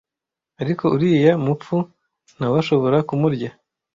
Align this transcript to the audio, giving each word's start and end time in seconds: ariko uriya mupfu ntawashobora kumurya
ariko 0.61 0.85
uriya 0.95 1.33
mupfu 1.45 1.77
ntawashobora 2.37 2.97
kumurya 3.07 3.49